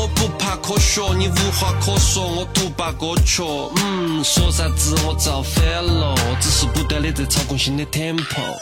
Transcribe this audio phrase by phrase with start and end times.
[0.00, 3.42] 我不怕科学，你无话可说，我独霸歌曲。
[3.84, 8.56] 嗯，说啥子我造反了，只是不断的在操控新的 tempo。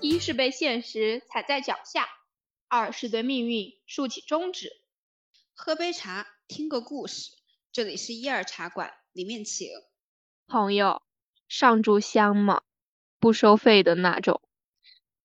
[0.00, 2.08] 一是被现实踩在脚下，
[2.66, 4.72] 二是对命运竖起中指。
[5.54, 7.30] 喝杯茶，听个故事。
[7.72, 9.68] 这里是一二茶馆，里面请。
[10.48, 11.02] 朋友，
[11.48, 12.62] 上炷香吗？
[13.20, 14.40] 不收费的那种。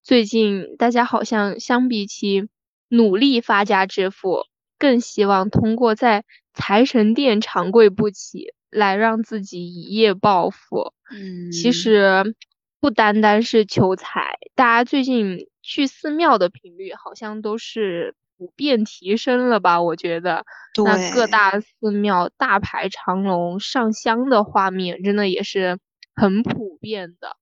[0.09, 2.49] 最近大家好像相比起
[2.87, 4.47] 努力发家致富，
[4.79, 10.93] 更希望通过在财神殿长跪不起来让自己一夜暴富。
[11.11, 12.35] 嗯，其实
[12.79, 19.79] 不单单是求财，大家最近去寺庙的频率好像都是普遍提升了吧？
[19.83, 20.43] 我觉得，
[20.83, 25.77] 那各大寺庙大排长龙上香的画面，真的也是
[26.15, 27.37] 很普遍的。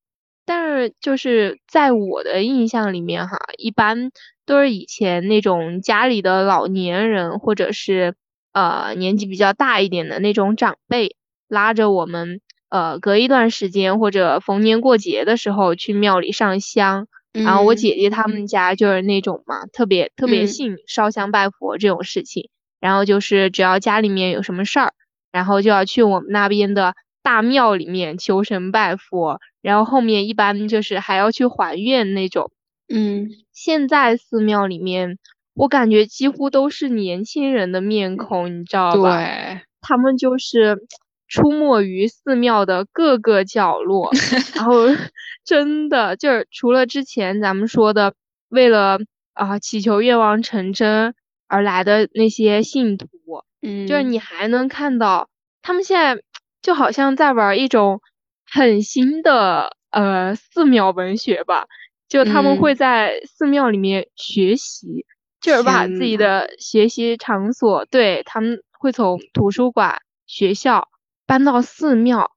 [0.47, 4.11] 但是就是在我的印象里面哈，一般
[4.45, 8.15] 都是以前那种家里的老年人，或者是
[8.53, 11.17] 呃年纪比较大一点的那种长辈，
[11.49, 12.39] 拉着我们
[12.69, 17.09] 呃隔一段时间或者逢年过节的时候去庙里上香。
[17.33, 22.49] 然后我姐姐他们家就是那种嘛，特别特别信烧香拜佛这种事情。
[22.79, 24.93] 然后就是只要家里面有什么事儿，
[25.33, 26.95] 然后就要去我们那边的。
[27.27, 32.49] 大庙里面求神拜佛，然后后面一般就是还要去还愿那种。
[32.87, 35.17] 嗯，现在寺庙里面，
[35.53, 39.17] 我感觉几乎都是年轻人的面孔，你知道吧？
[39.17, 40.77] 对，他们就是
[41.27, 44.09] 出没于寺庙的各个角落，
[44.55, 44.85] 然后
[45.43, 48.13] 真的就是除了之前咱们说的
[48.47, 48.99] 为了
[49.33, 51.13] 啊祈求愿望成真
[51.49, 53.09] 而来的那些信徒，
[53.61, 55.27] 嗯，就是你还能看到
[55.61, 56.23] 他们现在。
[56.67, 58.01] 就好像在玩一种
[58.51, 61.65] 很新的呃寺庙文学吧，
[62.09, 65.05] 就他们会在寺庙里面学习，
[65.39, 70.89] 就是把自己的学习场所，对他们会从图书馆、学校
[71.25, 72.31] 搬到寺庙，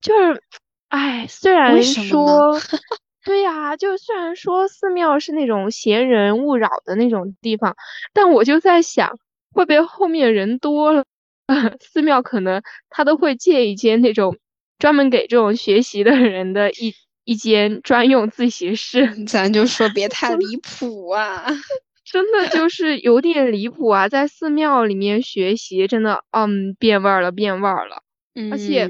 [0.00, 0.40] 就是，
[0.88, 2.52] 哎，虽然说，
[3.24, 7.74] 对呀，就虽然说寺庙是那种闲人勿扰的那种地方，
[8.12, 9.18] 但我就在想，
[9.52, 11.04] 会不会后面人多了？
[11.80, 14.38] 寺庙可能他都会借一间那种
[14.78, 16.94] 专门给这种学习的人的一
[17.24, 21.44] 一间专用自习室，咱就说别 太离谱啊！
[22.04, 28.02] 真的就是有点离谱啊，在寺庙里面学习，真的，嗯，变味儿了，变味儿了。
[28.50, 28.86] 而且，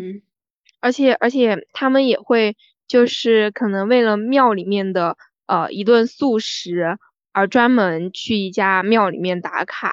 [0.80, 2.56] 而且，而且他们也会
[2.88, 6.96] 就是可能为了庙里面的呃一顿素食
[7.32, 9.92] 而专门去一家庙里面打卡。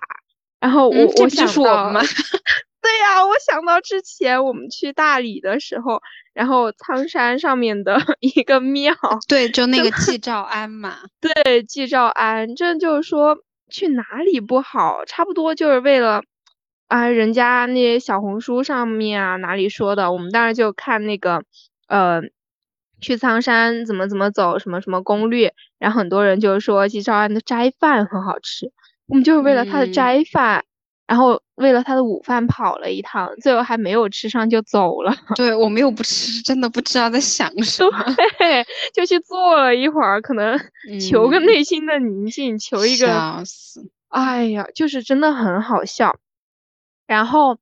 [0.60, 1.92] 然后我我想到，
[2.82, 6.02] 对呀，我想到之前我们去大理的时候，
[6.34, 8.94] 然后苍山上面的 一个庙，
[9.28, 13.38] 对，就那个季兆庵嘛，对，季兆庵，这就是说
[13.70, 16.24] 去哪里不好，差不多就是为了
[16.88, 21.44] 啊，人家那些小红书上面啊哪里说的，我们当时就看那个
[21.88, 22.22] 呃，
[23.02, 28.72] 去苍山怎么怎么走，什么什么攻略，然后很多人就是说季兆庵的斋饭很好吃。
[29.10, 30.64] 我们就是为了他的斋饭，
[31.08, 35.12] 然后为了他的午饭跑了一趟，最后还没有吃上就走了。
[35.36, 38.06] 对我没有不吃，真的不知道在想什么。
[38.38, 40.60] 对，就去坐了一会儿，可能
[41.02, 43.08] 求个内心的宁静，求一个。
[43.08, 43.90] 笑死！
[44.10, 46.16] 哎呀，就是真的很好笑。
[47.08, 47.58] 然后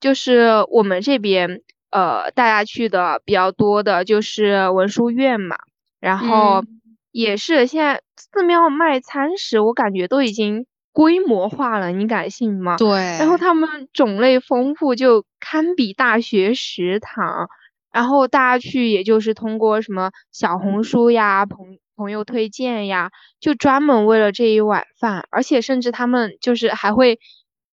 [0.00, 5.56] 就是我们这边呃，大家去的比较多的就是文殊院嘛，
[5.98, 6.62] 然后
[7.10, 10.64] 也是现在寺庙卖餐食，我感觉都已经。
[10.92, 12.76] 规模化了，你敢信吗？
[12.76, 12.88] 对。
[13.18, 17.48] 然后他们种类丰富，就堪比大学食堂。
[17.92, 21.58] 然后大家去，也就是通过什么小红书呀、朋
[21.96, 23.10] 朋友推荐呀，
[23.40, 25.26] 就专门为了这一碗饭。
[25.30, 27.18] 而且甚至他们就是还会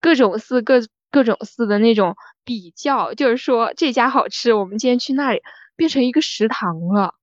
[0.02, 0.82] 各种寺各
[1.12, 5.42] 各种寺的那种比较，就是说这家好吃，我们今天去那里，
[5.78, 7.14] 变成一个食堂了。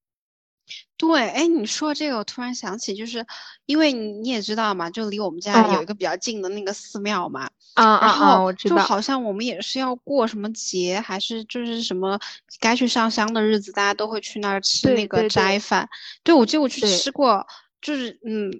[0.98, 3.26] 对，哎，你说这个，我突然想起，就是
[3.66, 12.18] 因为你你也知道嘛，就离我们家有一个比较近的那个寺庙嘛，啊啊啊，我知道，就好像我们也是要过什么节，还是就是什么
[12.60, 15.86] 该去上香的日子，大家都会去那儿吃那个斋饭。
[16.24, 17.46] 对，我记得我去吃过，
[17.82, 18.50] 就是嗯，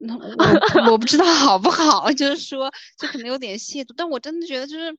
[0.00, 4.96] 我我不知道好不好，就是说就可能有点亵渎，但我真的觉得就是，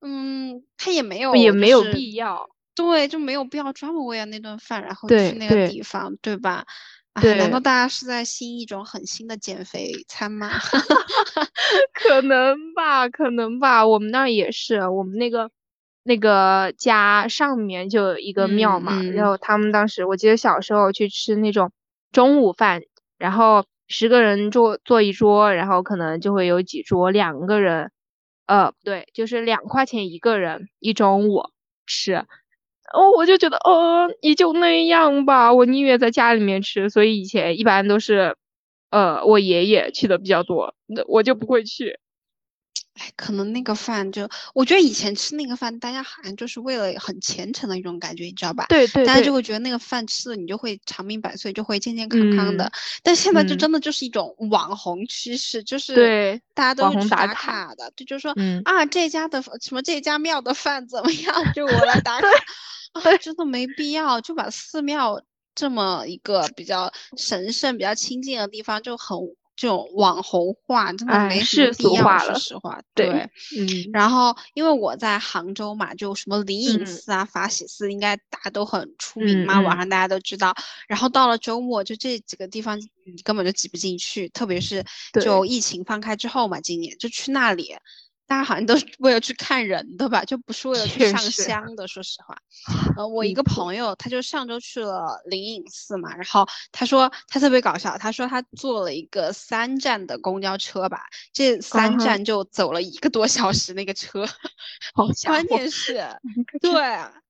[0.00, 2.48] 嗯，他也没有也没有必要。
[2.74, 6.64] 对，就没有必要专门为了那顿饭，然后去那个地方，对吧？
[7.20, 10.48] 对，难道大家是在新一种很新的减肥餐吗？
[11.92, 13.86] 可能吧，可能吧。
[13.86, 15.50] 我们那儿也是，我们那个
[16.04, 19.02] 那个家上面就有一个庙嘛。
[19.02, 21.70] 然后他们当时，我记得小时候去吃那种
[22.12, 22.80] 中午饭，
[23.18, 27.90] 然后十个人坐坐一桌，然后可能就会有几桌两个人，
[28.46, 31.42] 呃，不对，就是两块钱一个人一中午
[31.86, 32.24] 吃。
[32.92, 36.90] 哦，我就觉得，哦，也就那样吧，我宁愿在家里面吃。
[36.90, 38.36] 所以以前一般都是，
[38.90, 41.98] 呃，我爷爷去的比较多，那我就不会去。
[42.94, 48.66] 哎，可能那个饭就，我觉得以前吃那个饭，大家好像就是为了很虔诚的一种感觉，你知道吧？
[48.68, 49.06] 对对。
[49.06, 52.70] 大家就会觉得那个饭吃了，你就会长命百岁，就会健健康康的。
[53.02, 58.34] 但现在就真的就是一种网红趋势，就是对大家都去打卡的，就就说
[58.64, 62.28] 啊这家的什么这家庙的饭怎么样，就我来打卡。
[62.92, 65.22] 啊，真的没必要，就把寺庙
[65.54, 69.18] 这么一个比较神圣、比较亲近的地方，就很。
[69.54, 72.80] 这种网红化真的没什么必要，说实话。
[72.94, 73.08] 对，
[73.56, 73.90] 嗯。
[73.92, 80.54] 然后，因为我在杭州嘛，就什么灵隐寺啊、法喜寺，应该大家都很出名嘛，网上大家都知道。
[80.88, 84.84] 然后到了周末，就这几个地方你根本就挤不进去，特别是
[85.22, 87.74] 就疫情放开之后嘛，今年就去那里。
[88.32, 91.86] 大家好像都是为了去看人的吧，就不是为了去上香的。
[91.86, 92.34] 说实话，
[92.96, 93.42] 呃， 我一个。
[93.42, 101.02] 朋友，他就上周去了灵隐寺嘛，然后他说他特别搞笑，他说他坐了一个三站的公交车吧，
[101.34, 104.24] 这三站就走了一个多小时那个车，
[104.94, 106.02] 好关键是，
[106.62, 106.72] 对。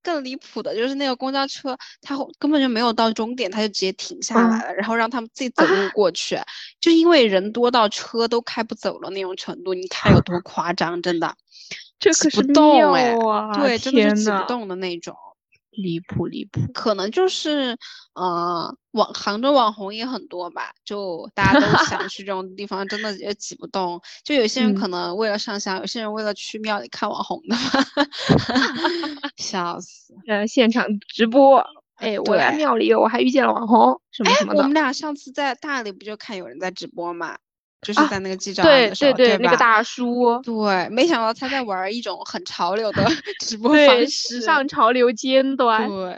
[0.05, 5.51] 更离谱的就是那个公交车，它根本就没有到终点，它就直接停下来了，然后让他们自己。
[5.51, 6.37] 走路过去，
[6.81, 11.35] 就因为人多到车都开不走了那种程度，你看有多 夸张，真的，
[11.99, 13.55] 这可是动哎，啊！
[13.55, 15.15] 对，真的是挤不动的那种。
[15.71, 17.75] 离谱离谱，可能就是，
[18.13, 23.99] 呃，网杭州网红也很多吧，就大家都想去这种地方，真的也挤不动。
[24.23, 27.57] 就有些人可能为了上香，有些人为了去庙里看网红的，
[29.37, 30.15] 笑死。
[30.27, 31.65] 呃，现场直播，
[31.95, 34.59] 哎，我在庙里，我还遇见了网红，什么什么的。
[34.59, 37.39] 我们俩上次在大理不就看有人在直播嘛？
[37.83, 43.05] 就是在那个记账的时候，对对对，那个大叔，对，没想到他在玩一种很潮流的
[43.45, 45.89] 直播方式，时尚潮流尖端。
[45.89, 46.17] 对，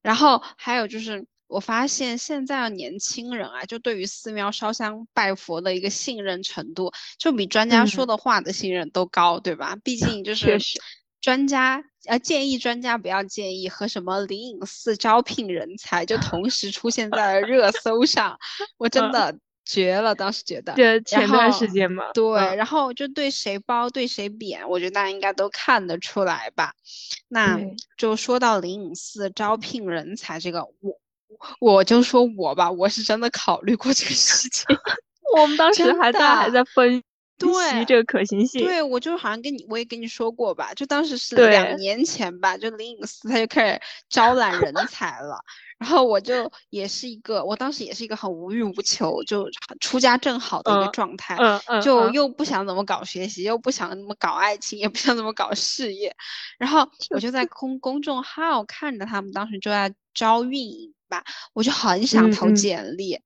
[0.00, 9.76] 然后还有就是，我发现现在的年轻人啊，就对于寺庙烧香拜佛的一个信任程度，就比专家说的话的信任都高，对吧？
[9.82, 10.56] 毕竟就是
[11.20, 18.38] 专家呃建议专家不要建议和什么灵隐寺招聘人才就同时出现在了热搜上，
[18.78, 19.36] 我真的。
[19.64, 26.72] 绝了，当时觉得，对前段时间嘛，对，然后就对谁褒对谁贬，我觉得大家应该都看得出来吧。
[27.28, 27.58] 那
[27.96, 30.98] 就说到灵隐寺招聘人才这个，我
[31.60, 34.64] 我就说我吧，我是真的考虑过这个事情。
[35.36, 37.02] 我们当 时还在还在分
[37.50, 38.64] 析这个可行性。
[38.64, 45.38] 对，我就好像跟你我也跟你说过吧，就当时是两年前吧，就灵隐寺他就开始招揽人才了。
[45.78, 49.48] 然后我就也是一个，我当时也是一个很无欲无求，就
[49.80, 51.36] 出家正好的一个状态，
[51.82, 56.14] 就又不想怎么搞学习，又不想怎么搞爱情，也不想怎么搞事业。
[56.56, 63.18] 然后我就在公公众号看着他们当时就在招运营吧，我就很想投简历，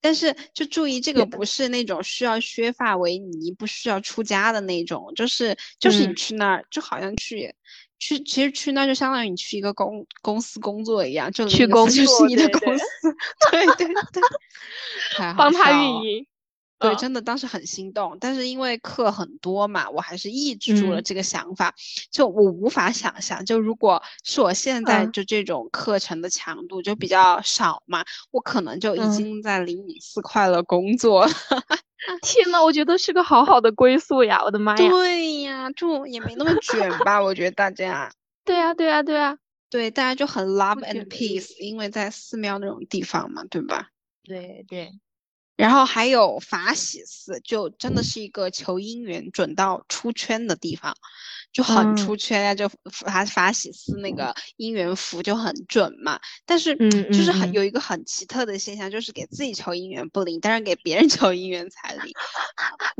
[0.00, 7.54] 但是就注意这个不是那种需要削发为尼，不需要出家的那种，就是就是你去那儿就好像去。
[8.02, 12.84] 去，其实去那就相当于你去一个公公司工作一样，就去公司就是你的公司，
[13.52, 14.22] 对对对，
[15.36, 16.26] 帮他运营，
[16.80, 21.74] 对，真的当时很心动，但是因为课很多嘛，我还是抑制住了这个想法。
[22.10, 31.32] 就我无法想象，就如果是我现在就这种课程的强度就比较少嘛，我可能就已经在灵隐寺快乐工作了。
[32.22, 34.42] 天呐，我觉得是个好好的归宿呀！
[34.42, 34.88] 我的妈呀！
[34.88, 37.22] 对呀，就也没那么卷吧？
[37.22, 38.10] 我觉得大家。
[38.42, 39.36] 对呀，对呀，对呀，
[39.68, 43.88] 对，大家就很 love and peace，因为在寺庙那种地方嘛，对吧？
[44.24, 44.90] 对对。
[45.60, 50.94] 然后还有法喜寺，就真的是一个求姻缘准到出圈的地方。
[51.52, 56.18] 就很出圈呀，就法法喜寺那个姻缘符就很准嘛。
[56.46, 56.76] 但是，
[57.12, 62.12] 就是很有一个很奇特的现象，就是给自己求姻缘不灵，但是给别人 求姻缘才灵。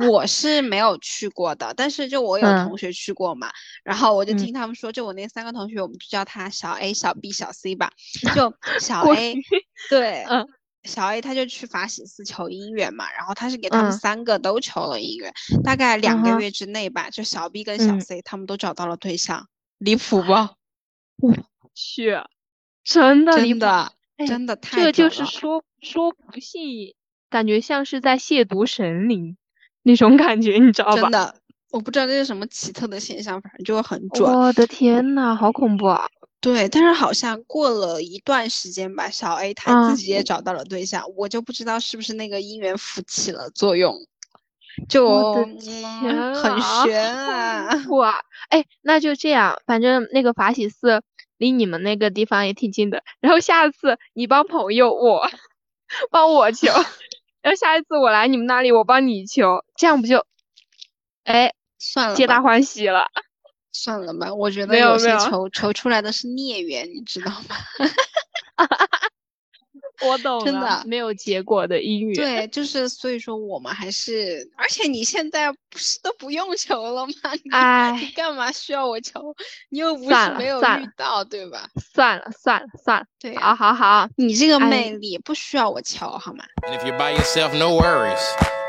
[0.09, 3.51] 我是没有去过的，但是就我有同学去过嘛，
[3.85, 7.93] 然后我就听他们说，就我那三个同学，我们就叫他小 A、小 B、小 C 吧。
[8.35, 9.37] 就小 A，
[9.89, 10.47] 对，嗯。
[10.85, 15.33] 小 A 他就去法喜寺求姻缘嘛，然后他是给他们三个都求了姻缘，
[15.63, 19.47] 大概两个月之内吧，就小 B 跟小 C 他们都找到了对象，
[19.79, 20.33] 离谱不？
[21.27, 21.35] 我
[21.75, 22.17] 去，
[22.83, 23.93] 真的真的
[24.27, 26.95] 真的太这就是说说不信，
[27.29, 29.37] 感觉像是在亵渎神灵
[29.83, 31.03] 那种感觉，你知道吧？
[31.03, 31.35] 真的，
[31.71, 34.33] 我不知道这是什么奇特的现象，反正就很准。
[34.33, 36.09] 我的天呐，好恐怖啊！
[36.41, 43.95] 对，但是好像过了一段时间吧，小 A 他自己也找到了对象，我就不知道是不是那个姻缘符起了作用，
[44.89, 45.61] 就很
[46.63, 47.69] 悬啊！
[47.91, 51.03] 哇，哎，那就这样，反正那个法喜寺
[51.37, 55.29] 离你们那个地方也挺近的，然后下次你帮朋友，我
[56.11, 56.69] 帮我求，
[57.43, 60.25] 然后下一次我来你们那里，我帮你求，这样不就，
[61.25, 63.09] 哎，算了，皆大欢喜了。
[63.73, 67.57] 算了吧，我觉得有些求求出来的是孽缘，你知道吗？
[70.03, 72.15] 我懂，真的没有结果的姻缘。
[72.15, 77.13] 对，就是所以说我们还是，而且你现在不是都不用求了吗？
[77.53, 79.37] 哎，你干嘛需要我求？
[79.69, 80.63] 你又不是没有遇
[80.97, 81.69] 到，对吧？
[81.93, 86.45] 算了算了算了，对，好好好，你这个魅力不需要我求，好吗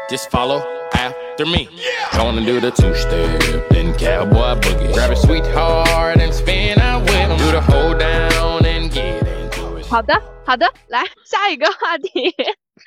[0.09, 0.61] ？Just follow
[0.93, 1.69] after me.
[2.13, 4.93] Gonna do the two step, then cowboy boogie.
[4.93, 7.37] Grab a sweetheart and spin out with him.
[7.37, 9.87] Do the hold down and get into it.
[9.87, 12.35] 好的，好的，来下一个话题。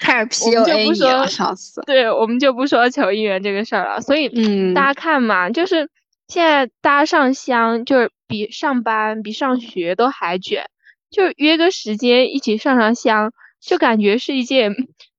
[0.01, 1.81] 开始 PUA 你了，上次。
[1.87, 4.01] 对，我们就不说求姻缘这个事儿了。
[4.03, 5.89] 所以，嗯，大家看嘛，就是
[6.29, 10.67] 现在大家上香，就是比上班、比上学都还卷，
[11.11, 14.75] 就约个时间一起上上香，就感觉是一件，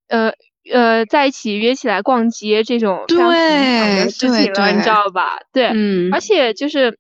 [0.08, 0.34] 呃。
[0.72, 5.38] 呃，在一起约起来逛街这种非常平常的事情了，你知道吧？
[5.54, 6.98] 对，嗯，而且就是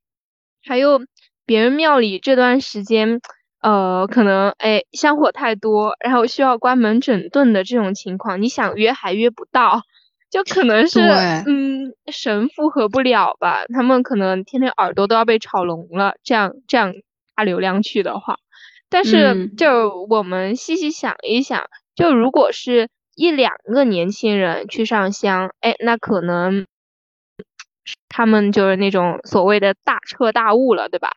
[0.64, 1.02] 还有
[1.48, 3.22] 别人庙里这段时间，
[3.62, 9.82] 呃，可能哎香火太多，然后需要关门整顿的这种情况，你想约还约不到，
[10.30, 11.00] 就可能是
[11.48, 13.66] 嗯神负荷不了吧？
[13.74, 16.94] 他们可能天天耳朵都要被吵聋了，这样这样
[17.36, 18.38] 大流量去的话，
[18.90, 22.90] 但是就我们细细想一想，就如果是。
[23.16, 26.66] 一两个年轻人去上香，哎，那可能
[28.10, 31.12] 他们就是那种所谓的大彻大悟了，对吧？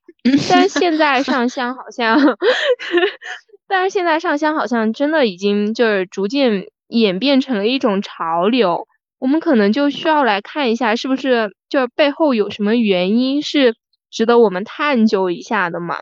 [0.50, 2.18] 但是现在上香好像，
[3.66, 8.86] 但是现在上香好像真的已经就是逐渐演变成了一种潮流。
[9.18, 13.74] 我们可能就需要来看一下，是不是就是背后有什么原因是
[14.10, 16.00] 值得我们探究一下的嘛？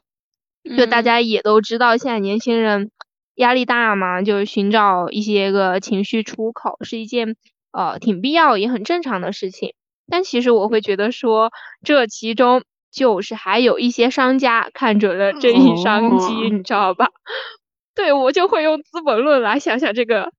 [0.76, 2.90] 就大家也都知道，现在年轻人。
[3.36, 7.36] 压力大嘛，就是寻找一些个情绪出口，是一件
[7.72, 9.74] 呃挺必要也很正常的事情。
[10.08, 11.50] 但其实我会觉得说，
[11.82, 12.62] 这其中
[12.92, 17.08] 就是还有一些商家看准了这一商机，你知道吧？
[17.94, 20.30] 对我就会用《资本论》来想想这个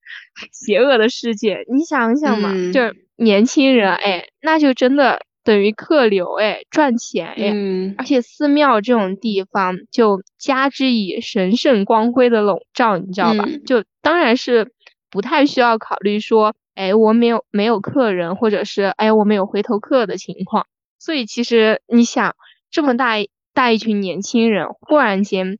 [0.51, 1.65] 邪恶的世界。
[1.71, 5.21] 你想想嘛，就是年轻人，哎，那就真的。
[5.47, 13.45] 等于客流哎，赚钱哎，而且寺庙这种地方就加之以神圣光辉的笼罩，你知道吧？
[13.65, 14.73] 就当然是
[15.09, 20.67] 不太需要考虑说，哎，我没有没有客人，或者是哎，我没有回头客的情况。
[20.99, 22.35] 所以其实你想，
[22.69, 23.13] 这么大
[23.53, 25.59] 大一群年轻人，忽然间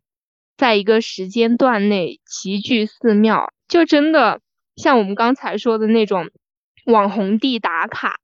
[0.57, 4.41] 在一个时间段内齐聚寺庙，就真的
[4.75, 6.29] 像我们刚才说的那种
[6.85, 8.17] 网红地打卡。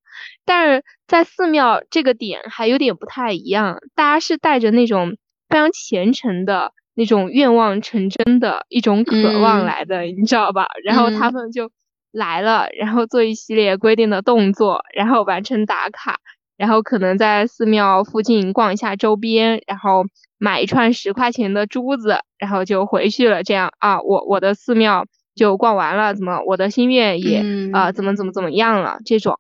[0.46, 5.18] 但是在寺庙这个点还有点不太一样，大家是带着那种
[5.50, 10.68] 非常虔诚的那种愿望成真的一种渴望来的，你知道吧？
[10.84, 11.72] 然后他们就
[12.12, 16.20] 来了，然后做一系列规定的动作，然后完成打卡，
[16.58, 20.04] 然后可能在寺庙附近逛一下周边，然后
[20.38, 23.44] 买一串十块钱的珠子，然后就回去了。
[23.44, 28.98] 这样啊，我我的寺庙就逛完了，怎么我的心愿也啊怎么怎么怎么样了？
[29.06, 29.40] 这种。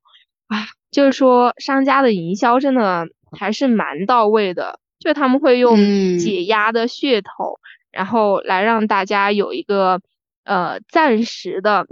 [0.54, 5.76] 啊，就是说商家的营销真的还是蛮到位的，就他们会用
[6.20, 7.60] 解压的噱头，
[7.92, 10.00] 然后来让大家有一个
[10.44, 11.88] 呃暂时的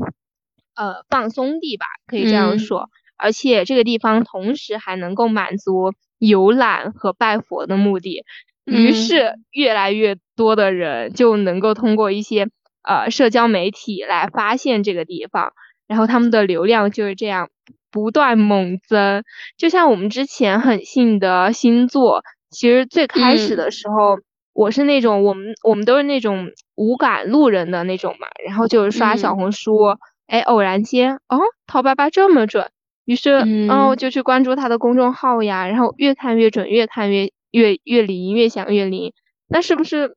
[0.76, 2.90] 呃放松地吧，可以这样说。
[3.18, 8.24] 而且这个地方同时还能够满足游览和拜佛的目的，
[8.66, 12.48] 于是越来越多的人就能够通过一些
[12.84, 15.54] 呃社交媒体来发现这个地方，
[15.88, 17.50] 然后他们的流量就是这样。
[17.92, 19.24] 不断猛增，
[19.58, 24.18] 就像我们之前很信的星座，其实最开始的时候，
[24.54, 32.70] 我是那种我们我们都是那种无感路人的那种嘛，然后就是刷小红书，哎，偶然间，哦，陶爸爸这么准，
[33.06, 39.14] 于是，嗯，就去关注他的公众号呀，然后越看越准，越看越越越灵，越想越灵，
[39.48, 40.16] 那是不是？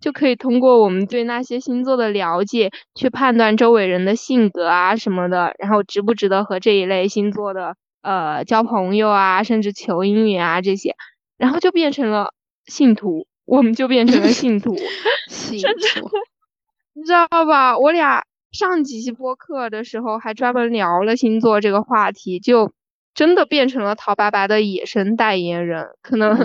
[0.00, 10.94] 就可以通过我们对那些星座的了解，去判断周围人的性格啊什么的，然后值不值得和这一类星座的呃交朋友啊，甚至求姻缘啊这些，
[11.36, 12.32] 然后就变成了
[12.66, 14.74] 信徒，我们就变成了 信徒，
[15.28, 16.10] 信徒，
[16.94, 17.76] 你知道吧？
[17.78, 22.72] 我俩上几期播客的时候还专门聊了星座这个话题，就
[23.14, 26.36] 真的变成了陶白白的野生代言人，可能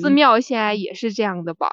[0.00, 1.68] 寺庙现在也是这样的吧。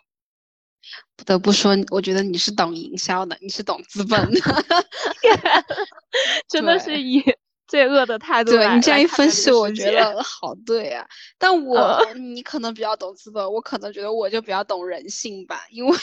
[1.15, 4.39] 不得不说，我觉得你是懂营销的，你是懂资本的，
[6.47, 7.23] 真的是以。
[7.67, 11.05] 罪恶的态度，对你这样一分析，我觉得好对啊。
[11.37, 15.65] 但 我你可能比较懂资本，我可能觉得我就比较懂人性吧。
[15.69, 15.97] 因为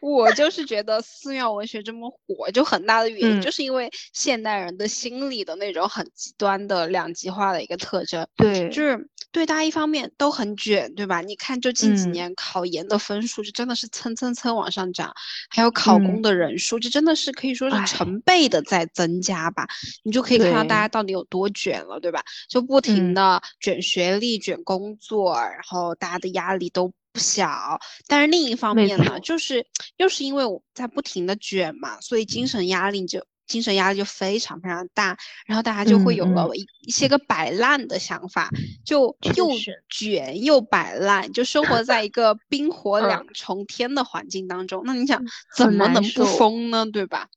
[0.00, 8.26] 我就是觉得寺庙文学这么火，就很大的原因就是因为现代人的心理的那种很极端的两极化的一个特征。
[8.34, 11.20] 对，就是对大家一方面都很卷，对吧？
[11.20, 15.12] 你看，就近几年考研的分数就真的是蹭蹭蹭往上涨，
[15.50, 19.66] 还有考公的人数，就真的是可以说是成倍的在增加吧。
[20.04, 20.84] 你就可以看到大家。
[20.94, 22.22] 到底有多卷了，对吧？
[22.48, 27.80] 就不停的卷学历、卷工作，然后大家的压力都不小。
[28.06, 35.16] 但是另一方面呢，就是又是因为我在不停的卷嘛，所以精神压力就精神压力就非常非常大。
[35.46, 38.50] 然后大家就会有了一一些个摆烂的想法，
[38.84, 39.48] 就又
[39.88, 44.82] 卷又摆烂，就生活在一个冰火两重天的环境当中。
[44.84, 45.22] 那你想
[45.56, 46.86] 怎么能不疯呢？
[46.86, 47.28] 对吧？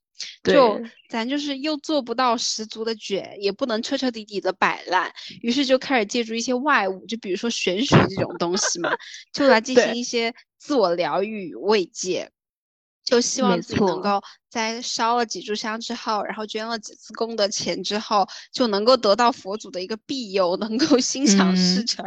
[0.42, 5.12] 就咱就是又做不到十足的卷，也不能彻彻底底的摆烂，
[5.42, 8.90] 于是就开始借助一些外物，就比如说玄学这种东西嘛，
[9.32, 12.30] 就来进行一些自我疗愈慰藉。
[13.04, 14.20] 就希望自己能够
[14.50, 22.04] 在烧了几炷香之后，然后捐了几次功德钱之后，就能够得到佛祖的一个庇佑，能够心想事成。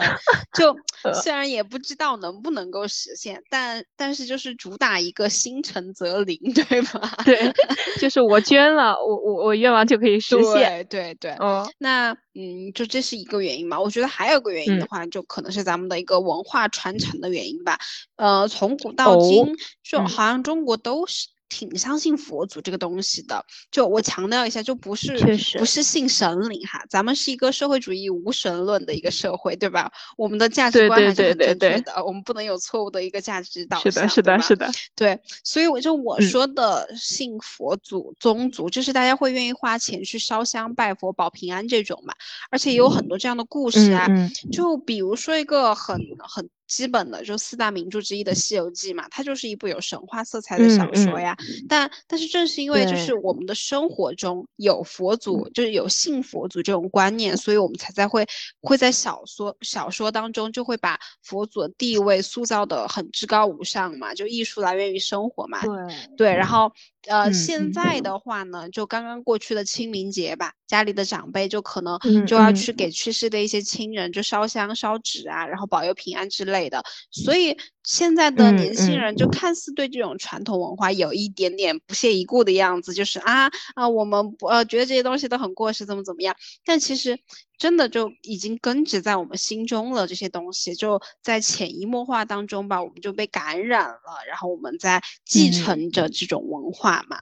[0.57, 0.75] 就
[1.21, 7.17] 虽然也不知道能不能够实现，但但是就是主打一个心诚则灵，对吧？
[7.25, 7.53] 对，
[7.99, 10.85] 就是我捐了，我我我愿望就可以实现。
[10.89, 11.31] 对对对。
[11.33, 13.79] 哦，那嗯，就这是一个原因嘛？
[13.79, 17.77] 我觉得还有个原因的话，就可能是咱们的一个文化传承的原因吧。
[18.15, 21.27] 呃，从古到今，就好像中国都是。
[21.51, 25.17] 挺相信佛祖这个东西的，就我强调一下，就不是
[25.57, 29.91] 不是信神灵哈，咱们是一个社会主义无神论的一个社会，对吧？
[30.15, 35.19] 我们的价值观还是很正确的，我们不能有错误的一个价值导向，是的，是的，是的，对。
[35.43, 42.13] 所以我就我说的信佛祖宗族，就是大家会愿意花钱去烧香拜佛保平安这种嘛，
[42.49, 44.07] 而且也有很多这样的故事啊，
[44.53, 46.49] 就比如说一个很很。
[46.71, 51.35] 基本的就四大名著之一的《西游记》嘛，它就是一部有神话色彩的小说呀。
[51.67, 58.25] 但但是正是因为就是我们的生活中有佛祖，就是有信佛祖这种观念，所以我们才在会
[58.61, 64.13] 会在小说小说当中就会把佛祖的地位塑造的很至高无上嘛。
[64.13, 65.61] 就艺术来源于生活嘛。
[65.65, 66.71] 对对，然后。
[67.07, 76.83] 呃，现在的话呢，就刚刚过去的清明节吧，家里的长辈就可能就要去给去世的一些亲人就烧香烧纸啊，然后保佑平安之类的。
[77.11, 86.35] 所以现在的年轻人就看似对这种传统文化有一点点不屑一顾的样子，就是啊啊，我们呃觉得这些东西都很过时，怎么怎么样。
[86.63, 87.19] 但其实。
[87.61, 97.19] 真的就已经根植在我们心中了，这些东西就在潜移默化当中吧，我们就被感染了，然后我们在继承着这种文化嘛。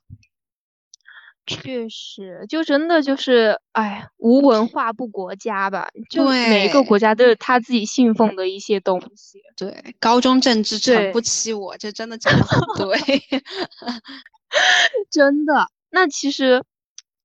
[1.45, 5.89] 确实，就真的就是，哎，无文化不国家吧？
[6.10, 9.41] 就每一个国家都有他自己信奉的一些东西。
[9.58, 12.97] 对，高中政治诚不欺我，这真的讲的很对。
[15.12, 16.63] 真的，那其实。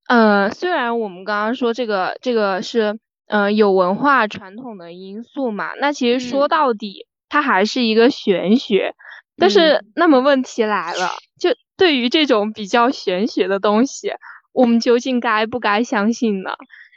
[0.06, 8.94] 呃，虽然我们刚刚说这个这个是呃有文化传统的因素嘛，那其实说到底它还是一个玄学。
[9.36, 11.10] 但是那么问题来了，
[11.40, 14.12] 就对于这种比较玄学的东西，
[14.52, 16.52] 我们究竟该不该相信呢？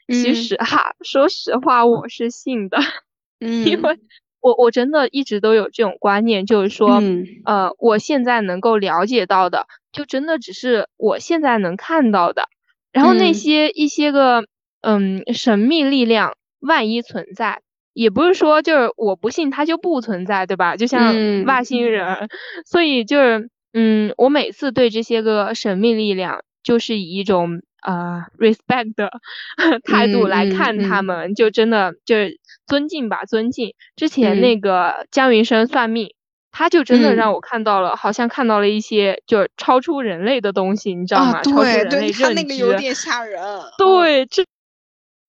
[0.08, 2.78] 其实哈，说实话，我是信的，
[3.66, 3.98] 因为
[4.40, 7.02] 我我真的一直都有这种观念，就是说，
[7.46, 12.44] 呃，我现在能够了解到的，就真的只是我现在能看到的。
[12.92, 14.44] 然后那些一些个
[14.82, 17.62] 嗯神秘力量，万一存在，
[17.94, 20.76] 也不是说就是我不信它就不存在，对吧？
[20.76, 22.28] 就像外星人，
[22.66, 29.12] 所以就是嗯，我每次对这些个神秘力量，就是以一种呃 respect 的
[29.84, 33.74] 态度来看他们，就真的就是尊敬吧，尊敬。
[33.96, 36.14] 之前那个姜云生算命。
[36.50, 41.44] 他就真的让我看到了，好像看到了一些就是超出人类的东西，你知道吗？
[41.44, 42.24] 超出人类认知。
[42.24, 43.40] 他那个有点吓人。
[43.78, 44.44] 对，这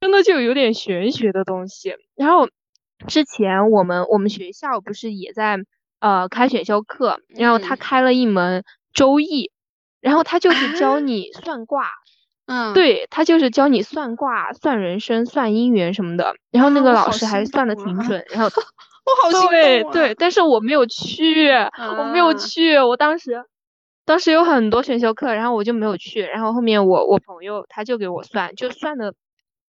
[0.01, 1.95] 真的就有点玄学的东西。
[2.17, 2.49] 然后
[3.07, 5.59] 之前我们我们学校不是也在
[6.01, 9.51] 呃开选修课，然后他开了一门周易，
[10.01, 11.91] 然后他就 是教你算卦。
[12.47, 12.73] 嗯。
[12.75, 16.35] 对他就是教你算卦、算人生、算姻缘什么的。
[16.51, 18.25] 然后那个 老师还算的挺准。
[18.31, 18.47] 然后
[19.05, 19.49] 我好。
[19.49, 21.51] 对对，但是我没有去，
[21.99, 22.79] 我没有去。
[22.79, 23.45] 我当时，
[24.05, 26.23] 当时有很多选修课，然后我就没有去。
[26.23, 29.15] 然后后面我我朋友他就给我算，就算的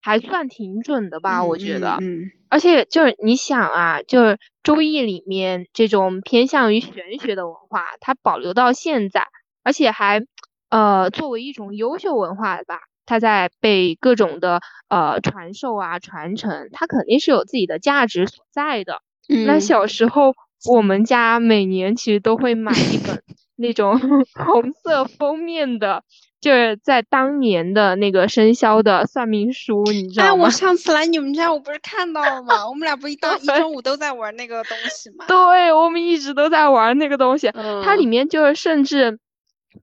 [0.01, 1.99] 还算挺准的吧，我觉得。
[2.01, 2.31] 嗯。
[2.49, 4.35] 而且就是你想啊，就是
[4.65, 9.27] 《周易》里面这种偏向于玄学的文化，它保留到现在，
[9.63, 10.23] 而且还
[10.69, 19.03] 呃作为一种优秀文化吧，它在被各种的呃传授啊传承，它肯定是有自己的价值所在的。
[19.47, 20.35] 那小时候
[20.69, 23.23] 我们家每年其实都会买一本
[23.55, 23.97] 那种
[24.35, 26.03] 红色封面的。
[26.41, 30.31] 就是在当年的那个生肖的算命书，你知道吗？
[30.31, 32.67] 哎，我上次来你们家，我不是看到了吗？
[32.67, 35.27] 我们俩不一到一中午都在玩那个东西吗？
[35.29, 37.51] 对，我们一直都在玩那个东西。
[37.85, 39.19] 它里面就是甚至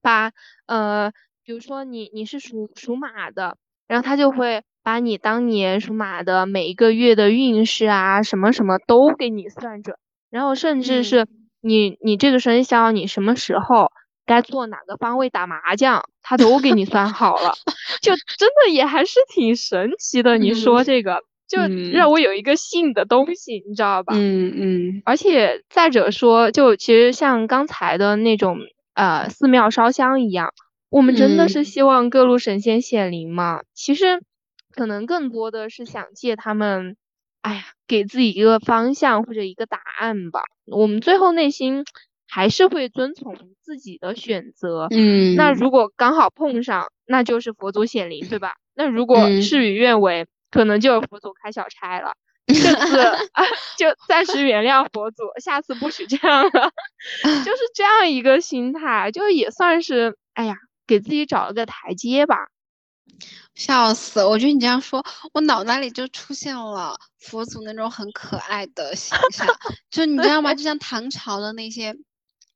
[0.02, 0.32] 把
[0.66, 1.12] 呃，
[1.46, 9.96] 比如说你你是属属马的，然后他就会把你当年属马的每一个月的运势啊，什么什么都给你算准，
[10.32, 11.28] 然后甚至是
[11.62, 13.92] 你你这个生肖你什么时候。
[14.28, 17.56] 该坐哪个方位打麻将，他都给你 算好了，
[18.02, 20.38] 就真的也还是挺神奇的。
[20.38, 21.60] 你说这个，就
[21.92, 24.14] 让我有一个信的东西，你知道吧？
[24.16, 25.02] 嗯嗯。
[25.06, 28.60] 而且再者说，就其实像刚才的那种
[28.94, 30.54] 呃寺庙烧香一样，
[30.90, 33.62] 我们真的是希望各路神仙显灵吗？
[33.74, 34.22] 其实
[34.76, 36.98] 可能更多的是想借他们，
[37.42, 40.42] 哎呀，给自己一个方向或者一个答案吧。
[40.66, 41.86] 我们最后内心。
[42.30, 48.56] 还是会遵从自己的选择，嗯，那如果刚好碰上，那就是佛祖显灵，对吧？
[48.76, 52.14] 那如果事与愿违，可能就是佛祖开小差了，
[52.46, 53.00] 这次
[53.32, 53.44] 啊，
[53.78, 56.72] 就暂时原谅佛祖，下次不许这样了，
[57.46, 62.50] 就是这样一个心态，就也算是，哎呀，给自己找了个台阶吧。
[63.56, 64.24] 笑死！
[64.24, 69.48] 我觉得你这样说，我脑袋里就出现了佛祖那种很可爱的形象，
[69.90, 70.54] 就你知道吗？
[70.54, 71.96] 就像唐朝的那些。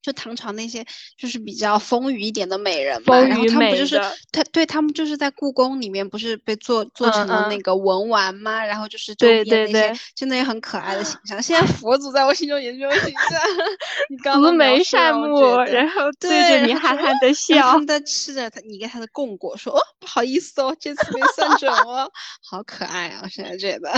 [0.02, 0.86] 就唐朝那些
[1.18, 4.00] 就是比较丰腴一点的美人嘛，然后他们不就是
[4.32, 8.66] 他对他们就是在故宫里面不是被做做成了那个文玩吗？
[8.66, 11.42] 然后就是周边那些就那些很可爱的形象。
[11.42, 13.40] 现在 佛祖在我心中也是这种形象，
[14.10, 22.12] 你刚慈眉善目，然后对着你憨憨的 笑，在吃着他你给他的供果，说哦不好意思哦，这次没算准哦，
[22.44, 23.22] 好可爱啊！
[23.24, 23.92] 我现在觉得，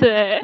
[0.00, 0.40] 对。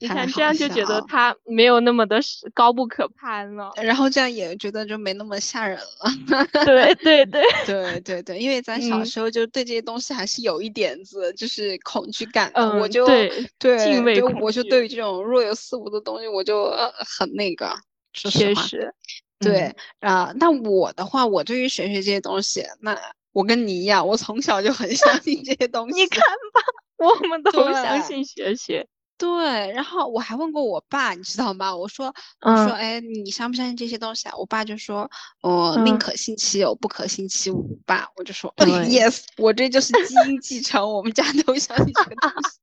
[0.00, 2.18] 你看，这样就觉得他没有那么的
[2.54, 6.64] 高不可攀了，然后这样也觉得就没那么吓人了。
[6.64, 16.72] 对对对 对对对，因为咱小时候就对这些东西还是有一点子就是恐惧感的，我就对对，就我就对于这种若有似无的东西，我就
[17.06, 17.72] 很那个。
[18.12, 18.92] 确实，
[19.38, 22.98] 对啊，那我的话，我对于玄学这些东西，那
[23.32, 26.00] 我跟你一样，我从小就很相信这些东西。
[26.00, 26.20] 你看
[26.52, 26.60] 吧，
[26.98, 28.84] 我们都相信玄学。
[29.20, 31.76] 对，然后我还问过我爸，你知道吗？
[31.76, 32.06] 我说，
[32.40, 34.34] 我说，哎，你相不相信这些东西啊？
[34.38, 35.10] 我爸就说，
[35.42, 38.08] 哦，宁可信其有，不可信其无吧。
[38.16, 42.58] 我就说， yes，我这就是基因继承，我们家都相信这个东西。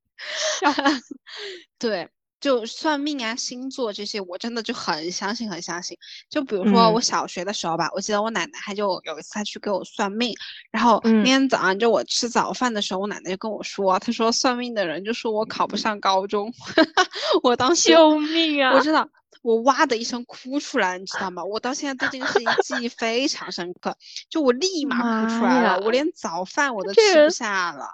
[1.77, 2.09] 对。
[2.39, 5.97] 就算命啊、星座这些，我真的就很相信，很相信。
[6.29, 10.35] 就比如说我小学的时候吧，我记得我奶奶她就有一次她去给我算命，
[10.71, 16.53] 然后那天早上就我吃早饭的时候，我奶奶就跟我说，她说算命的人就说我考不上高中，
[17.43, 18.73] 我当时救命啊！
[18.75, 19.09] 我知道，
[19.41, 21.43] 我哇的一声哭出来，你知道吗？
[21.43, 23.97] 我到现在对这个事情记忆非常深刻，
[24.29, 27.87] 就我立马哭出来了，我连早饭我都吃不下了。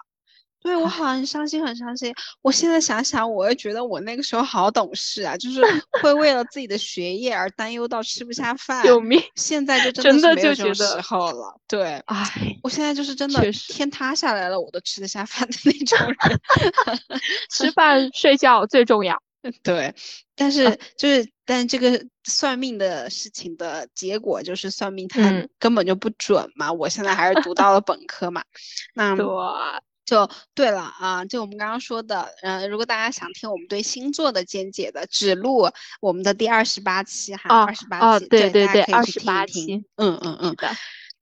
[0.63, 2.13] 对我很伤心，很伤心。
[2.41, 5.61] 我现在想想，我又觉得我那个时候好懂事啊，就是
[6.01, 8.81] 会为了自己的学业而担忧到吃不下 饭。
[8.83, 9.21] 救命！
[9.35, 11.59] 现在就真的没有这种时候了。
[11.67, 16.39] 对，哎，我现在就是真的天塌下来了，我都吃得下饭的那种人。
[17.51, 19.21] 吃饭睡觉最重要。
[19.61, 19.93] 对，
[20.33, 25.19] 但是就是，但这个算命的事情的结果就是算命它
[25.59, 26.71] 根本就不准嘛。
[26.71, 28.41] 我现在还是读到了本科嘛，
[28.95, 29.13] 那。
[30.05, 35.69] 就对了啊，就我们刚刚说的，嗯，如果大家想听我们对星座的见解的，只录
[36.01, 40.55] 我们的第二十八期哈，二十八期，对对对，二十八期，嗯嗯嗯，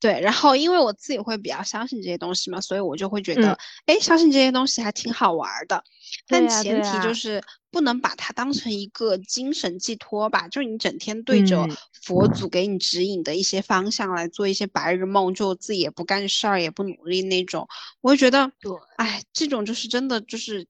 [0.01, 5.83] 对，然后因为我自己会比较相信这些东西嘛，所以我就会觉得，哎，相信这些东西还挺好玩的。
[6.27, 11.67] 但前提就是不能把它当成一个精神寄托吧，就是你整天对着
[12.01, 17.67] 佛祖给你指引的一些方向来做一些白日梦，就自己也不干事儿，也不努力那种，
[18.01, 20.67] 我会觉得，对，哎，这种就是真的就是。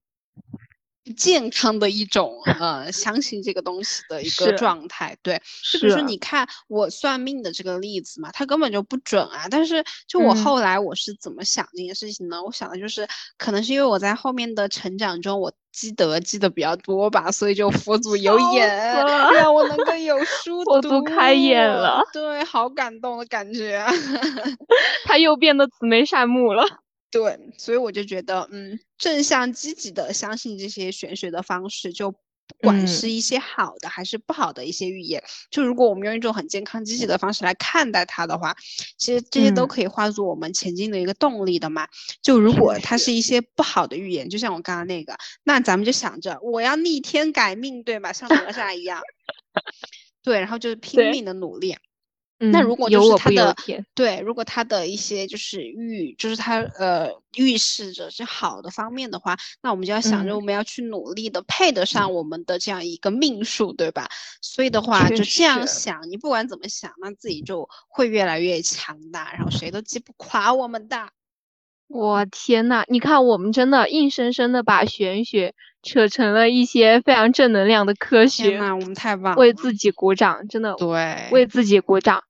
[1.11, 9.47] 健康的一种呃， 相信这个东西的一个状态，对，就比如说你看我算命的这个例子嘛，它根本就不准啊。
[9.49, 12.43] 但是就我后来我是怎么想这件事情呢？
[12.43, 18.67] 我想的就是可能是因为我在后面的成长中，我积德积的比较多吧，所以就佛祖有眼，
[19.33, 20.71] 让我能 够有书读。
[20.71, 23.83] 佛祖开眼了，对，好感动的感觉，
[25.05, 26.63] 他又变得慈眉善目了。
[27.11, 32.17] 对，所以我就觉得，嗯，正向积极的相信这些玄学的方式，就不
[32.61, 38.55] 管是一些好的还是不好的一些预言，就如果我们用一种很健康积极的方式来看待它的话，
[38.97, 41.87] 其实这些都可以化作我们前进的一个动力的嘛。
[42.21, 48.13] 就如果它是一些不好的预言，就像我刚刚那个，那咱们就想着我要逆天改命，对吧？
[48.13, 49.01] 像哪吒一样，
[50.23, 51.77] 对，然后就是拼命的努力。
[52.49, 53.55] 那如果就是他的
[53.93, 64.09] 对，如果他的一些就是预，就是他呃预示着是好的方面的话，那我们就要想着我们要去努力的配得上我们的这样一个命数，对吧？
[64.41, 71.09] 所以的话就这样想，你不管怎么想，那自己就会越来越强大，然后谁都击不垮我们的。
[71.87, 82.23] 我天呐，你看我们真的硬生生的把玄学扯成了一些非常正能量的科学，我们太棒了，为自己鼓掌，真的对，为自己鼓掌。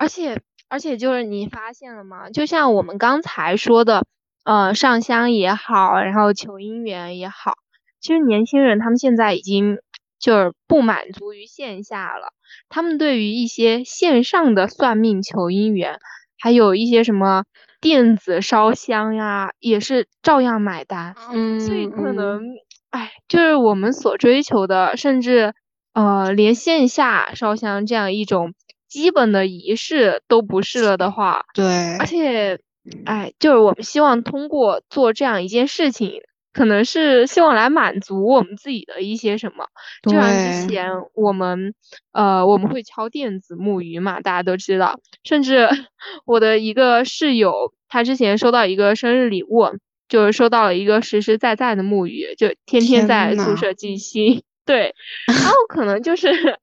[0.00, 2.30] 而且，而且就是你发现了吗？
[2.30, 4.06] 就像我们刚才说的，
[4.44, 7.52] 呃，上香也好，然后求姻缘也好，
[8.00, 9.78] 其实年轻人他们现在已经
[10.18, 12.32] 就是不满足于线下了，
[12.70, 15.98] 他们对于一些线上的算命求姻缘，
[16.38, 17.44] 还有一些什么
[17.78, 21.14] 电子烧香呀，也是照样买单。
[21.30, 22.40] 嗯，所以可能，
[22.88, 25.52] 哎，就是我们所追求的，甚至
[25.92, 28.54] 呃，连线下烧香这样一种。
[28.90, 32.58] 基本的仪式都不是了的话，对，而且，
[33.06, 36.20] 哎，就是我们希望通过做这样一件事情，
[36.52, 39.64] 可能是希望来满足我们自己的一些什么。
[40.02, 41.72] 就像之前我们，
[42.10, 44.98] 呃，我们会敲电子木鱼嘛，大家都知道。
[45.22, 45.68] 甚至
[46.26, 49.68] 我的一个室友，他之前收到一个生日礼物，
[50.08, 54.42] 就是收到了一个实实在在的木鱼，就天天在宿舍静心。
[54.66, 54.96] 对，
[55.28, 56.58] 然后可能就是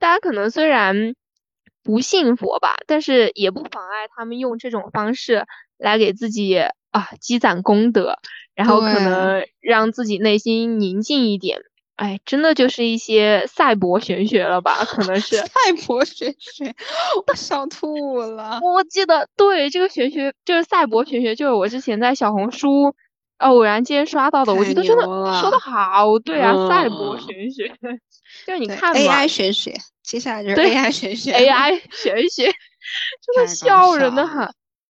[0.00, 1.14] 大家可能虽然。
[1.88, 5.46] 不信佛吧，但是也不妨碍他们用这种方式
[5.78, 6.58] 来给自己
[6.90, 8.18] 啊积攒功德，
[8.54, 11.60] 然后可能让自己内心宁静一点。
[11.96, 14.84] 哎，真的就是一些赛博玄学了吧？
[14.84, 15.48] 可能是赛
[15.86, 16.76] 博玄学，
[17.26, 18.60] 我笑吐了。
[18.62, 22.94] 我记得对这个玄学就是赛博玄学，就是我之前在小红书
[23.38, 25.04] 偶然间刷到的，我觉得真的
[25.40, 27.74] 说的好对啊，赛博玄学。
[28.46, 29.74] 就是你看 AI 玄学，
[30.08, 34.48] 接下来就是 AI 玄学，AI 玄学，真的笑人的很。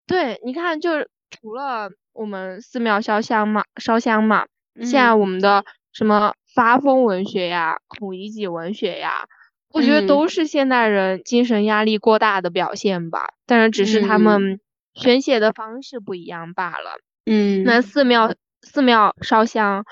[0.07, 4.47] 对，你看，就是除了我们寺庙烧香嘛，烧香嘛，
[4.81, 9.27] 现在我们的什么发疯文学呀、孔乙己文学呀，
[9.69, 13.35] 我觉得都是现代人精神压力过大的表现吧。
[13.45, 14.61] 但是只是他们
[14.95, 16.99] 宣泄的方式不一样罢了。
[17.27, 19.85] 嗯，那寺庙寺庙烧香，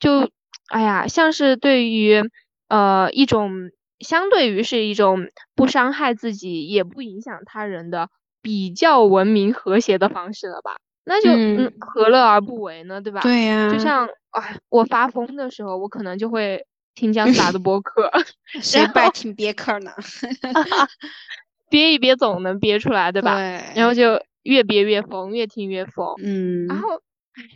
[0.00, 0.28] 就
[0.66, 2.28] 哎呀，像是对于。
[2.66, 3.70] 呃，一种
[4.04, 8.08] 相对于是一种不伤害自己也不影响他人的
[8.42, 10.76] 比较文明和谐的方式了吧？
[11.06, 13.00] 那就嗯，何乐而不为呢？
[13.02, 13.20] 对吧？
[13.22, 13.68] 对呀。
[13.72, 16.64] 就像哎，我发疯的时候，我可能就会
[16.94, 18.10] 听姜 思达的播客，
[18.62, 19.90] 谁不爱听憋客呢？
[21.70, 23.34] 憋一憋总能憋出来，对吧？
[23.36, 23.62] 对。
[23.74, 26.14] 然后就越憋越疯，越听越疯。
[26.22, 26.66] 嗯。
[26.68, 27.00] 然后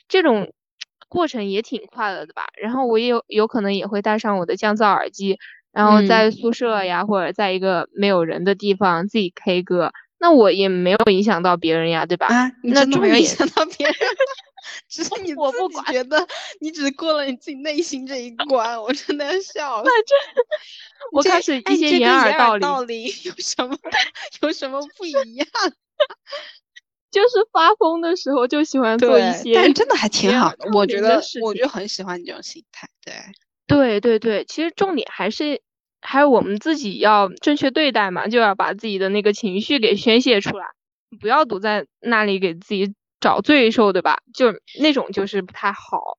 [0.08, 0.52] 这种。
[1.10, 5.38] 过程也挺快乐的吧，然后我也有有可能也会戴上我的降噪耳机，
[5.72, 12.26] 然后在宿舍呀或者在一个没有人的地方自己 K 歌，那我也没有影响到别人呀，对吧？
[12.26, 13.94] 啊，你真的没有影响到别人，
[14.88, 16.26] 只是你 自己觉得
[16.60, 19.82] 你只过了你自己内心这一关，我真的要笑。
[19.82, 20.14] 了这，
[21.12, 23.76] 我开始一些掩耳盗道理 有什么
[24.42, 25.46] 有什么不一样？
[27.10, 30.68] 就是发疯的时候就喜欢做一些，但真的还挺好的。
[30.74, 32.86] 我觉得，我就很喜欢你这种心态。
[33.04, 33.14] 对，
[33.68, 35.60] 对对对，其实重点还是
[36.00, 40.66] 还有我们自己要正确对待嘛，就要把自己的那个情绪给宣泄出来，
[41.20, 44.18] 不要堵在那里给自己找罪受，对吧？
[44.34, 46.18] 就那种就是不太好。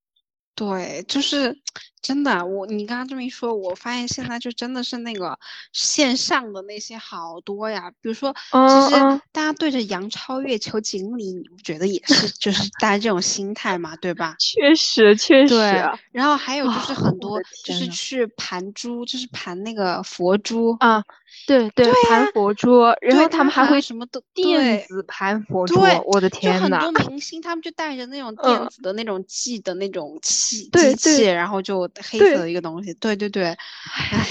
[0.56, 1.58] 对，就是
[2.02, 2.46] 真的。
[2.46, 5.38] 我你刚刚这么一说，我发现现在就真的是那个
[5.74, 7.92] 线上的那些好多呀。
[8.02, 9.00] 比如说，其实
[9.32, 14.36] 大家对着杨超越求锦鲤，你不觉得也是就是大家这种心态嘛，对吧？
[14.40, 15.50] 确实，确实。
[15.50, 15.84] 对。
[16.12, 21.04] 然后还有就是很多就是去盘珠，就是盘那个佛珠啊。
[21.46, 26.80] 对对，盘佛珠，然后他们还会什么都电子盘佛珠，我的天呐！
[26.80, 32.94] 就很多明星，他们就带着那种电子的那种记的那种器机器，然后就黑色的一个东西。
[32.96, 34.28] 对对对，唉，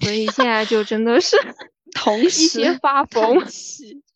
[0.00, 1.36] 所以现在就真的是
[1.94, 3.44] 同时发疯，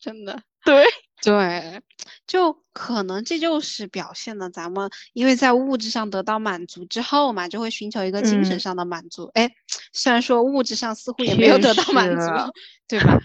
[0.00, 0.84] 真的对。
[1.24, 1.80] 对，
[2.26, 9.30] 就可能这就是表现了咱们因为在物质上得到满足之后嘛，就会寻求一个精神上的满足。
[9.34, 9.48] 哎，
[9.92, 12.26] 虽然说物质上似乎也没有得到满足，
[12.88, 13.20] 对吧？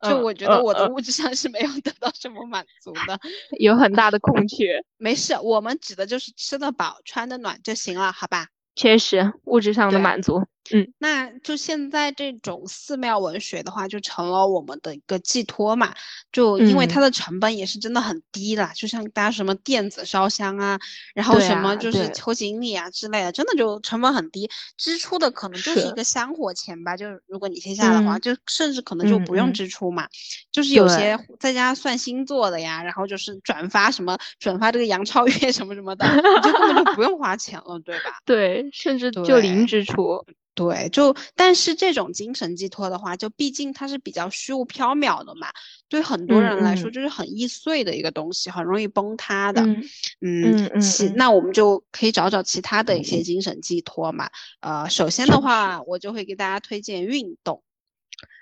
[0.08, 3.20] 就我觉得我的物质上是没有得到什么满足的，
[3.60, 4.82] 有很大的空缺。
[4.96, 8.46] 没事，我们指的就是吃得饱、穿得暖就行了，好吧？
[8.76, 10.46] 确实，物质上的满足。
[10.72, 15.94] 嗯，那就现在这种寺庙文学的话，就成了我们的一个寄托嘛。
[16.32, 20.78] 就因为它的成本也是真的很低啦，就像大家什么电子烧香啊，
[21.14, 26.96] 然后什么就是求锦鲤啊之类的，真的就成本很低，支出的可能就是一个香火钱吧。
[26.96, 30.08] 就如果你线下的话，就甚至可能就不用支出嘛。
[30.52, 38.18] 就是有些在家算星座的呀，然后就是转发什么转发这个杨超越 什么什么的，你就根本就不用花钱了，对吧？
[38.26, 40.24] 对，甚至就零支出。
[40.56, 45.48] 对，就但是这种精神寄托的话，就毕竟它是比较虚无缥缈的嘛，
[45.86, 49.60] 对很多人来说就是很易碎的一个东西，很容易崩塌的。
[49.62, 49.84] 嗯
[50.22, 54.30] 嗯，其那我们就可以找找其他的一些精神寄托嘛。
[54.60, 57.62] 呃，首先的话，我就会给大家推荐运动。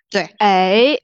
[0.09, 0.97] 对，哎，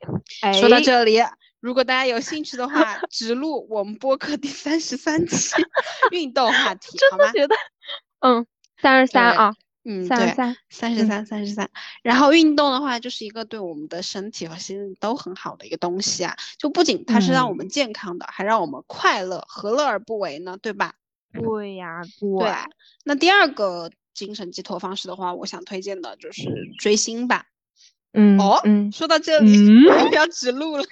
[0.60, 1.18] 说到这里，
[1.58, 5.56] 如果大家有兴趣的话，直录我们播客第三十三期
[6.12, 7.32] 运动话题，好吗？
[7.32, 7.56] 觉得，
[8.20, 8.46] 嗯，
[8.80, 9.54] 三十三啊。
[9.90, 10.16] 嗯，对，
[10.68, 11.68] 三十三，三十三。
[12.02, 16.36] 然后运动的话，就是一个对我们的身体和心理都很好的一个东西啊。
[16.58, 20.56] 就不仅它是让我们健康的，还让我们快乐，何乐而不为呢？
[20.62, 20.94] 对吧？
[21.32, 22.54] 对呀，对。
[23.04, 26.48] 那第二个精神寄托方式的话，我想推荐的就是
[26.78, 27.46] 追星吧。
[28.12, 30.84] 嗯，哦，嗯，说到这里，我们要指路了。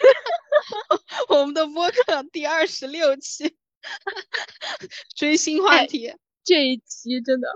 [1.29, 3.57] 我们的播客第二十六期，
[5.17, 6.13] 追星话题，
[6.45, 7.49] 这一期真的。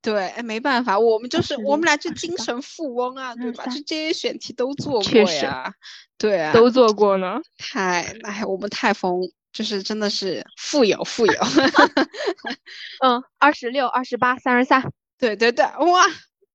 [0.00, 3.64] 对，哎，没办法，我们就是我们俩就精神富翁啊，对吧？
[3.66, 5.72] 就这些选题都做过呀，
[6.16, 7.40] 对啊，都做过呢。
[7.58, 9.20] 太，哎，我们太疯，
[9.52, 11.32] 就是真的是富有富有。
[13.04, 16.04] 嗯，二十六、二十八、三十三，对对对，哇，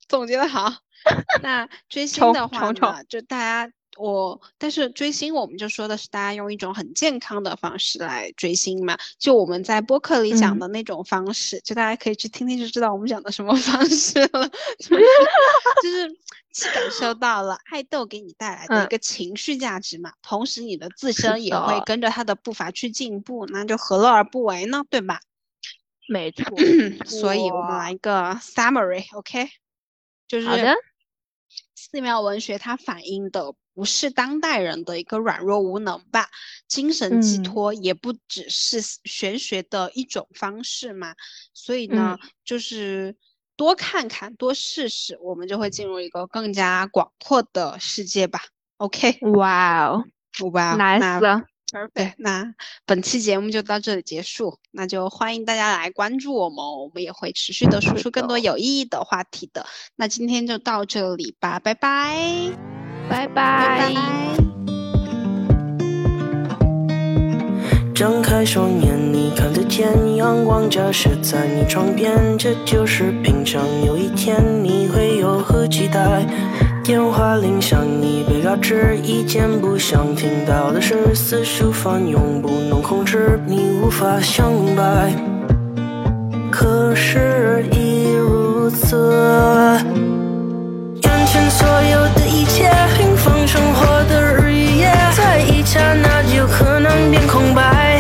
[0.08, 0.74] 总结的好。
[1.44, 3.72] 那追星的话呢，就大家。
[3.98, 14.98] 我但是追星，我们就说的是大家用一种很健康的方式来追星嘛，就我们在播客里讲的那种方式，就大家可以去听听就知道我们讲的什么 方式了，就
[15.90, 16.10] 是
[16.52, 24.84] 既感受到了爱豆给你带来的一个情绪价值嘛，同时你的自身也会跟着他的步伐去进步，那就何乐而不为呢？
[24.90, 25.20] 对吧？
[26.10, 26.46] 没错，
[27.06, 29.50] 所以我们来一个 summary，OK，
[30.28, 30.48] 就是
[31.76, 33.54] 寺庙文学它反映的。
[33.74, 36.28] 不是当代人的一个软弱无能吧？
[36.68, 41.16] 精神寄托也不只是玄学的一种方式嘛。
[41.54, 43.16] 所以呢，就是
[43.56, 48.42] 多看看，多试试，我们就会进入一个更加广阔的世界吧。
[48.78, 50.04] OK， 哇哦，
[50.52, 51.44] 哇，nice，
[51.94, 52.54] 对，那
[52.86, 54.60] 本期节目就到这里结束。
[54.72, 59.66] 那就欢迎大家来关注我们，我们也会持续的输出更多有意义的话题的。
[59.96, 62.83] 那今天就到这里吧，拜拜。
[63.14, 63.94] 拜拜。
[67.94, 73.62] 张开双眼，你看得见阳光照射在你窗边，这就是平常。
[73.86, 76.26] 有一天你会有何期待？
[76.84, 85.14] 电话铃响，你被告知一件不想听到的事，私书翻涌，不能控制，你无法想明白。
[86.50, 89.78] 可是已如此。
[91.34, 97.93] 前所有的一切，平凡生活的日夜，在一刹那就可能变空白，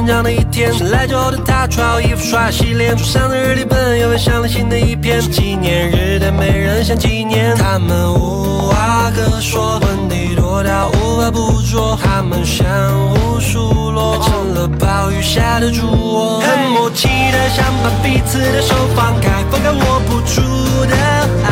[0.00, 5.20] 成长的一天，醒来之后的他穿好衣服刷牙洗脸，桌上的日历本又翻上了新的一篇。
[5.30, 12.66] 纪念日的没人想纪念，他们无话可说，问题多到无法捕捉，他们相
[13.10, 16.40] 互数落，成了暴雨下的烛火。
[16.40, 20.40] 很默契的想把彼此的手放开，放开握不住
[20.86, 20.96] 的
[21.44, 21.49] 爱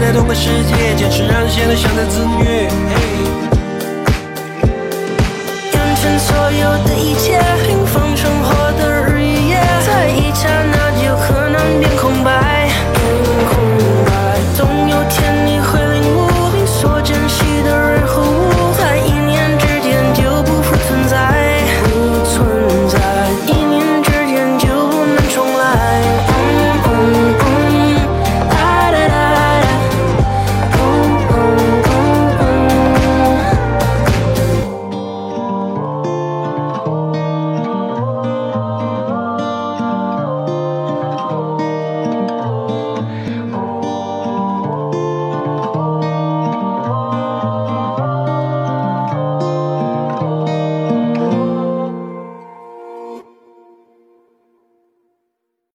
[0.00, 2.59] 在同个世界，坚持让人显得像在自虐。